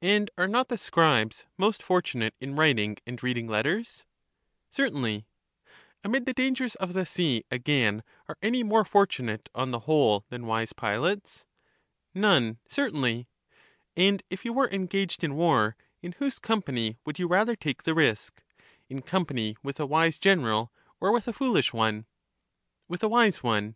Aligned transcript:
And 0.00 0.30
are 0.38 0.46
not 0.46 0.68
the 0.68 0.78
scribes 0.78 1.44
most 1.56 1.82
fortunate 1.82 2.32
in 2.38 2.54
writing 2.54 2.96
and 3.04 3.20
reading 3.20 3.48
letters? 3.48 4.06
Certainly. 4.70 5.26
Amid 6.04 6.26
the 6.26 6.32
dangers 6.32 6.76
of 6.76 6.92
the 6.92 7.04
sea, 7.04 7.42
again, 7.50 8.04
are 8.28 8.38
any 8.40 8.62
more 8.62 8.84
fortunate 8.84 9.48
on 9.56 9.72
the 9.72 9.80
whole 9.80 10.24
than 10.28 10.46
wise 10.46 10.72
pilots? 10.72 11.44
None, 12.14 12.58
certainly. 12.68 13.26
And 13.96 14.22
if 14.30 14.44
you 14.44 14.52
were 14.52 14.70
engaged 14.70 15.24
in 15.24 15.34
war, 15.34 15.74
in 16.02 16.12
whose 16.18 16.38
company 16.38 16.96
would 17.04 17.18
you 17.18 17.26
rather 17.26 17.56
take 17.56 17.82
the 17.82 17.94
risk— 17.96 18.44
in 18.88 19.02
company 19.02 19.56
with 19.60 19.80
a 19.80 19.86
wise 19.86 20.20
general, 20.20 20.70
or 21.00 21.10
with 21.10 21.26
a 21.26 21.32
foolish 21.32 21.72
one? 21.72 22.06
With 22.86 23.02
a 23.02 23.08
wise 23.08 23.42
one. 23.42 23.74